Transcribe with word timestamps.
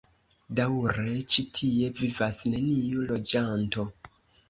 Daŭre 0.59 1.13
ĉi 1.35 1.45
tie 1.59 1.93
vivas 2.01 2.43
neniu 2.57 3.09
loĝanto. 3.15 3.91